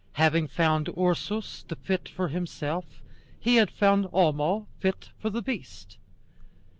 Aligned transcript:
Having 0.13 0.47
found 0.47 0.89
Ursus 0.97 1.63
fit 1.83 2.09
for 2.09 2.29
himself, 2.29 3.03
he 3.39 3.57
had 3.57 3.69
found 3.69 4.05
Homo 4.05 4.65
fit 4.79 5.09
for 5.19 5.29
the 5.29 5.43
beast. 5.43 5.99